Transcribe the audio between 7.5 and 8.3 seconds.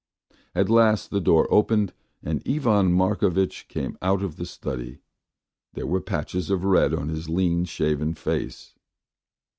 shaven